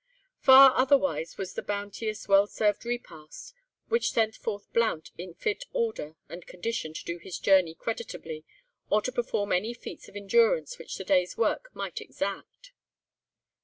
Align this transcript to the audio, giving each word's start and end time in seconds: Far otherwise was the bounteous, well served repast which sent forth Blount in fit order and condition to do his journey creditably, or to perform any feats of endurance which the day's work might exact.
Far 0.39 0.73
otherwise 0.75 1.37
was 1.37 1.53
the 1.53 1.61
bounteous, 1.61 2.27
well 2.27 2.47
served 2.47 2.85
repast 2.85 3.53
which 3.87 4.11
sent 4.11 4.33
forth 4.35 4.73
Blount 4.73 5.11
in 5.15 5.35
fit 5.35 5.65
order 5.73 6.15
and 6.27 6.47
condition 6.47 6.91
to 6.95 7.05
do 7.05 7.19
his 7.19 7.37
journey 7.37 7.75
creditably, 7.75 8.43
or 8.89 9.03
to 9.03 9.11
perform 9.11 9.51
any 9.51 9.75
feats 9.75 10.09
of 10.09 10.15
endurance 10.15 10.79
which 10.79 10.97
the 10.97 11.03
day's 11.03 11.37
work 11.37 11.69
might 11.75 12.01
exact. 12.01 12.71